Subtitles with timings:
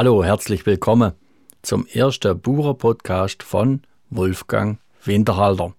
[0.00, 1.10] Hallo, herzlich willkommen
[1.62, 5.74] zum ersten Bauer-Podcast von Wolfgang Winterhalter.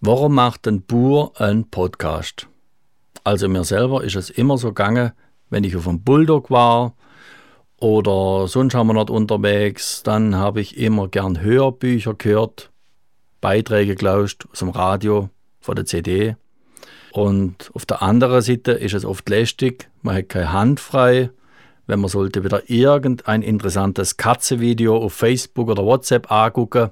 [0.00, 2.48] Warum macht ein Bauer einen Podcast?
[3.22, 5.12] Also mir selber ist es immer so gegangen,
[5.50, 6.96] wenn ich auf dem Bulldog war
[7.78, 12.72] oder sonst haben wir nicht unterwegs, dann habe ich immer gern Hörbücher gehört,
[13.40, 15.30] Beiträge gelauscht aus dem Radio,
[15.60, 16.34] von der CD.
[17.12, 21.30] Und auf der anderen Seite ist es oft lästig, man hat keine Hand frei,
[21.88, 26.90] wenn man sollte wieder irgendein interessantes Katzenvideo auf Facebook oder WhatsApp angucken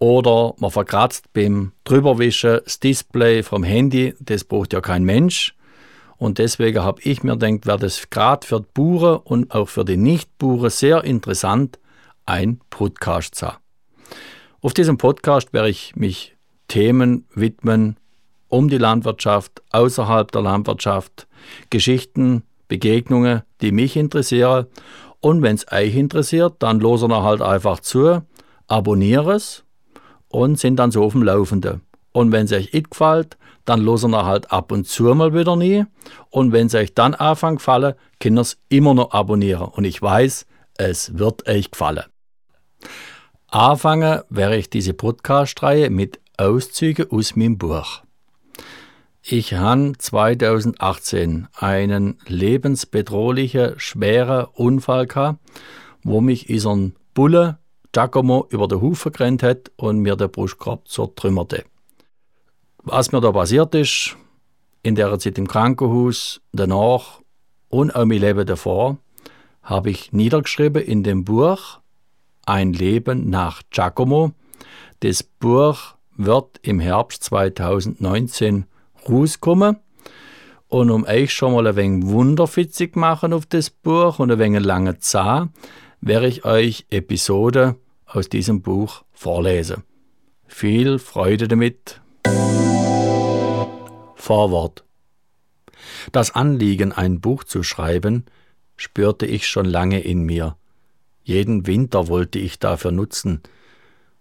[0.00, 5.54] oder man verkratzt beim Drüberwischen das Display vom Handy, das braucht ja kein Mensch.
[6.16, 9.84] Und deswegen habe ich mir gedacht, wäre das gerade für die Bauern und auch für
[9.84, 11.78] die Nicht-Bauern sehr interessant,
[12.24, 13.58] ein Podcast zu haben.
[14.62, 16.36] Auf diesem Podcast werde ich mich
[16.68, 17.96] Themen widmen
[18.48, 21.26] um die Landwirtschaft, außerhalb der Landwirtschaft,
[21.70, 24.66] Geschichten, Begegnungen, die mich interessieren.
[25.20, 28.22] Und wenn es euch interessiert, dann losen wir halt einfach zu,
[28.68, 29.64] abonniere es
[30.28, 31.82] und sind dann so auf dem Laufenden.
[32.12, 35.56] Und wenn es euch nicht gefällt, dann losen wir halt ab und zu mal wieder
[35.56, 35.84] nie.
[36.30, 39.68] Und wenn es euch dann anfängt gefallen, könnt ihr es immer noch abonnieren.
[39.68, 40.46] Und ich weiß,
[40.78, 42.04] es wird euch gefallen.
[43.48, 48.02] Anfangen werde ich diese Podcast-Reihe mit Auszügen aus meinem Buch.
[49.22, 55.38] Ich habe 2018 einen lebensbedrohlichen, schweren Unfall gehabt,
[56.02, 57.58] wo mich unseren Bulle
[57.92, 61.64] Giacomo über den Hufen gerannt hat und mir der Brustkorb zertrümmerte.
[62.82, 64.16] Was mir da passiert ist,
[64.82, 67.20] in der Zeit im Krankenhaus, danach
[67.68, 68.96] und auch mein Leben davor,
[69.62, 71.80] habe ich niedergeschrieben in dem Buch
[72.46, 74.32] Ein Leben nach Giacomo.
[75.00, 78.64] Das Buch wird im Herbst 2019
[79.08, 79.76] rauskommen.
[80.68, 84.62] Und um euch schon mal ein wenig wunderfitzig machen auf das Buch und ein wenig
[84.62, 85.48] lange Zahl,
[86.00, 87.74] werde ich euch Episoden
[88.06, 89.82] aus diesem Buch vorlesen.
[90.46, 92.00] Viel Freude damit.
[94.14, 94.84] Vorwort.
[96.12, 98.26] Das Anliegen, ein Buch zu schreiben,
[98.76, 100.56] spürte ich schon lange in mir.
[101.24, 103.42] Jeden Winter wollte ich dafür nutzen,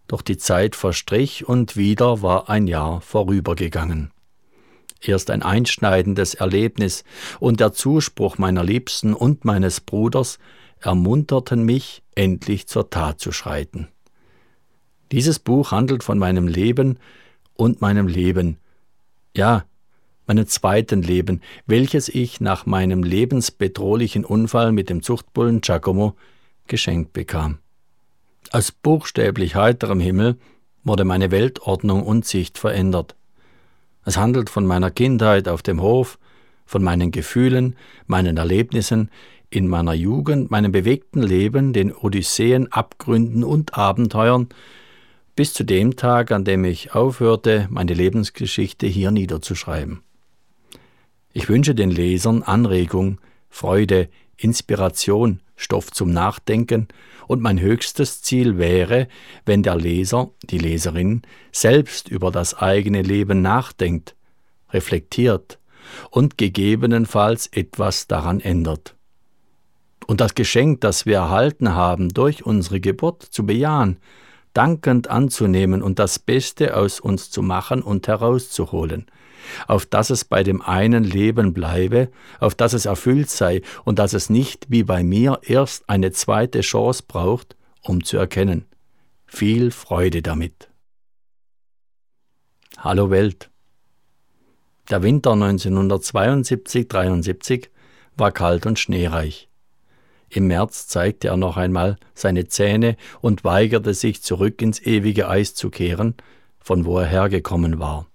[0.07, 4.11] doch die Zeit verstrich und wieder war ein Jahr vorübergegangen.
[5.01, 7.03] Erst ein einschneidendes Erlebnis
[7.39, 10.39] und der Zuspruch meiner Liebsten und meines Bruders
[10.81, 13.87] ermunterten mich, endlich zur Tat zu schreiten.
[15.11, 16.99] Dieses Buch handelt von meinem Leben
[17.55, 18.57] und meinem Leben,
[19.35, 19.65] ja,
[20.27, 26.15] meinem zweiten Leben, welches ich nach meinem lebensbedrohlichen Unfall mit dem Zuchtbullen Giacomo
[26.67, 27.57] geschenkt bekam.
[28.51, 30.37] Aus buchstäblich heiterem Himmel
[30.83, 33.15] wurde meine Weltordnung und Sicht verändert.
[34.05, 36.17] Es handelt von meiner Kindheit auf dem Hof,
[36.65, 37.75] von meinen Gefühlen,
[38.07, 39.09] meinen Erlebnissen
[39.49, 44.49] in meiner Jugend, meinem bewegten Leben, den Odysseen, Abgründen und Abenteuern,
[45.35, 50.01] bis zu dem Tag, an dem ich aufhörte, meine Lebensgeschichte hier niederzuschreiben.
[51.33, 56.87] Ich wünsche den Lesern Anregung, Freude, Inspiration, Stoff zum Nachdenken,
[57.27, 59.07] und mein höchstes Ziel wäre,
[59.45, 61.21] wenn der Leser, die Leserin,
[61.51, 64.15] selbst über das eigene Leben nachdenkt,
[64.71, 65.59] reflektiert
[66.09, 68.95] und gegebenenfalls etwas daran ändert.
[70.07, 73.97] Und das Geschenk, das wir erhalten haben, durch unsere Geburt zu bejahen,
[74.53, 79.05] dankend anzunehmen und das Beste aus uns zu machen und herauszuholen,
[79.67, 84.13] auf dass es bei dem einen Leben bleibe, auf dass es erfüllt sei und dass
[84.13, 88.65] es nicht wie bei mir erst eine zweite Chance braucht, um zu erkennen.
[89.25, 90.69] Viel Freude damit.
[92.77, 93.49] Hallo Welt.
[94.89, 97.67] Der Winter 1972-73
[98.15, 99.49] war kalt und schneereich.
[100.29, 105.55] Im März zeigte er noch einmal seine Zähne und weigerte sich zurück ins ewige Eis
[105.55, 106.15] zu kehren,
[106.59, 108.05] von wo er hergekommen war.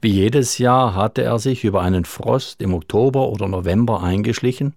[0.00, 4.74] Wie jedes Jahr hatte er sich über einen Frost im Oktober oder November eingeschlichen,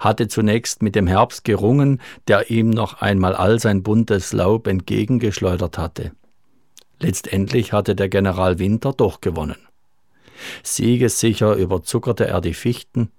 [0.00, 5.78] hatte zunächst mit dem Herbst gerungen, der ihm noch einmal all sein buntes Laub entgegengeschleudert
[5.78, 6.12] hatte.
[7.00, 9.58] Letztendlich hatte der General Winter doch gewonnen.
[10.62, 13.10] Siegessicher überzuckerte er die Fichten,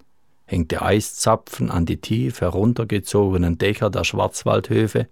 [0.45, 5.07] hängte Eiszapfen an die tief heruntergezogenen Dächer der Schwarzwaldhöfe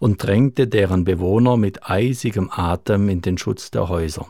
[0.00, 4.26] und drängte deren Bewohner mit eisigem Atem in den Schutz der Häuser.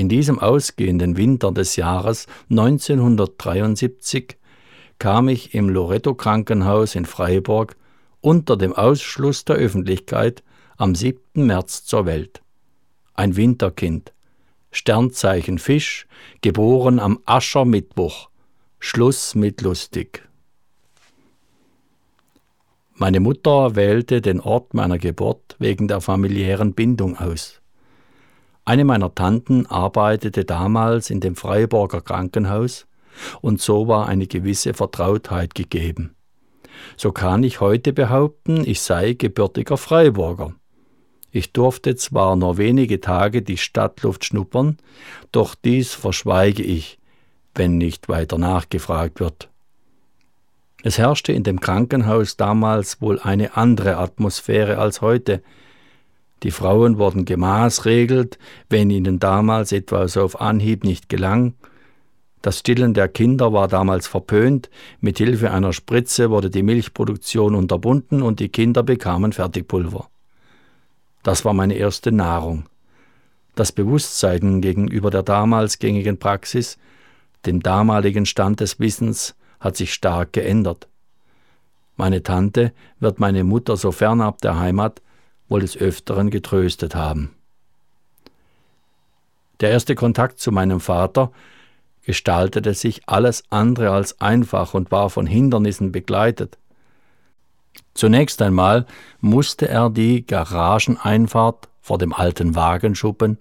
[0.00, 4.38] In diesem ausgehenden Winter des Jahres 1973
[4.98, 7.76] kam ich im Loretto Krankenhaus in Freiburg
[8.22, 10.42] unter dem Ausschluss der Öffentlichkeit
[10.78, 11.44] am 7.
[11.44, 12.40] März zur Welt.
[13.12, 14.14] Ein Winterkind,
[14.70, 16.06] Sternzeichen Fisch,
[16.40, 18.30] geboren am Aschermittwoch,
[18.78, 20.26] Schluss mit lustig.
[22.94, 27.60] Meine Mutter wählte den Ort meiner Geburt wegen der familiären Bindung aus.
[28.70, 32.86] Eine meiner Tanten arbeitete damals in dem Freiburger Krankenhaus
[33.40, 36.14] und so war eine gewisse Vertrautheit gegeben.
[36.96, 40.54] So kann ich heute behaupten, ich sei gebürtiger Freiburger.
[41.32, 44.76] Ich durfte zwar nur wenige Tage die Stadtluft schnuppern,
[45.32, 47.00] doch dies verschweige ich,
[47.56, 49.48] wenn nicht weiter nachgefragt wird.
[50.84, 55.42] Es herrschte in dem Krankenhaus damals wohl eine andere Atmosphäre als heute.
[56.42, 58.38] Die Frauen wurden gemaßregelt,
[58.68, 61.54] wenn ihnen damals etwas auf Anhieb nicht gelang,
[62.42, 64.70] das Stillen der Kinder war damals verpönt,
[65.00, 70.08] mit Hilfe einer Spritze wurde die Milchproduktion unterbunden und die Kinder bekamen Fertigpulver.
[71.22, 72.64] Das war meine erste Nahrung.
[73.56, 76.78] Das Bewusstsein gegenüber der damals gängigen Praxis,
[77.44, 80.88] dem damaligen Stand des Wissens, hat sich stark geändert.
[81.98, 85.02] Meine Tante wird meine Mutter so fernab der Heimat
[85.50, 87.34] wohl des Öfteren getröstet haben.
[89.60, 91.30] Der erste Kontakt zu meinem Vater
[92.06, 96.56] gestaltete sich alles andere als einfach und war von Hindernissen begleitet.
[97.92, 98.86] Zunächst einmal
[99.20, 103.38] musste er die Garageneinfahrt vor dem alten Wagenschuppen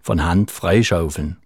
[0.00, 1.36] von Hand freischaufeln.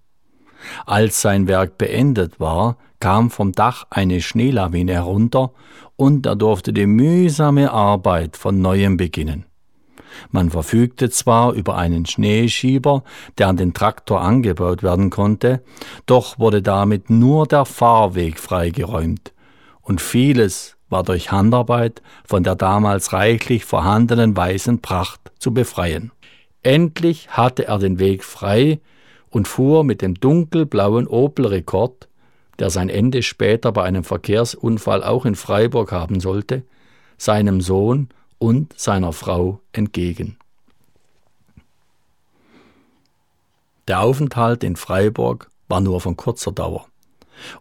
[0.86, 5.52] Als sein Werk beendet war, kam vom Dach eine Schneelawine herunter
[5.96, 9.44] und er durfte die mühsame Arbeit von neuem beginnen.
[10.30, 13.04] Man verfügte zwar über einen Schneeschieber,
[13.38, 15.62] der an den Traktor angebaut werden konnte,
[16.06, 19.32] doch wurde damit nur der Fahrweg freigeräumt,
[19.82, 26.12] und vieles war durch Handarbeit von der damals reichlich vorhandenen weißen Pracht zu befreien.
[26.62, 28.80] Endlich hatte er den Weg frei
[29.30, 32.08] und fuhr mit dem dunkelblauen Opel Rekord,
[32.58, 36.62] der sein Ende später bei einem Verkehrsunfall auch in Freiburg haben sollte,
[37.18, 38.08] seinem Sohn
[38.44, 40.36] und seiner Frau entgegen.
[43.88, 46.86] Der Aufenthalt in Freiburg war nur von kurzer Dauer.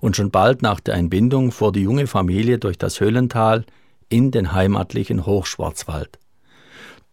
[0.01, 3.65] Und schon bald nach der Entbindung fuhr die junge Familie durch das Höllental
[4.09, 6.19] in den heimatlichen Hochschwarzwald.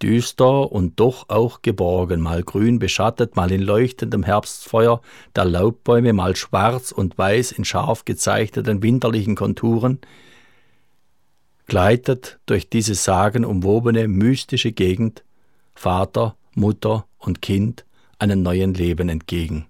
[0.03, 5.01] Düster und doch auch geborgen, mal grün beschattet, mal in leuchtendem Herbstfeuer
[5.37, 10.01] der Laubbäume, mal schwarz und weiß in scharf gezeichneten winterlichen Konturen,
[11.71, 15.23] gleitet durch diese sagenumwobene mystische Gegend
[15.73, 17.85] Vater, Mutter und Kind
[18.19, 19.67] einem neuen Leben entgegen.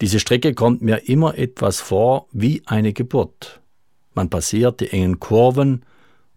[0.00, 3.60] Diese Strecke kommt mir immer etwas vor wie eine Geburt.
[4.14, 5.84] Man passiert die engen Kurven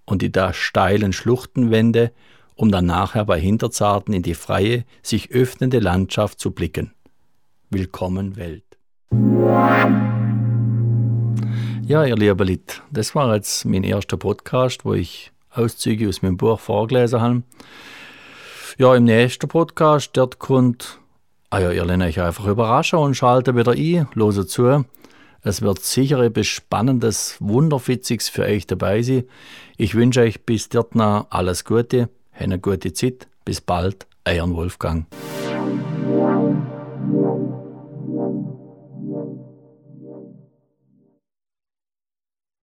[0.05, 2.11] und die da steilen Schluchtenwände,
[2.53, 6.91] um dann nachher bei Hinterzarten in die freie, sich öffnende Landschaft zu blicken.
[7.71, 8.77] Willkommen Welt.
[11.87, 16.35] Ja, ihr lieben Leute, das war jetzt mein erster Podcast, wo ich Auszüge aus meinem
[16.35, 17.43] Buch vorgelesen habe.
[18.77, 20.99] Ja, im nächsten Podcast, dort kommt,
[21.49, 24.83] ah ja, ihr lernt euch einfach überraschen und schaltet wieder ein, lose zu.
[25.43, 29.23] Es wird sicher etwas Spannendes, Wunderfitziges für euch dabei sein.
[29.77, 35.05] Ich wünsche euch bis dort noch alles Gute, eine gute Zeit, bis bald, euer Wolfgang.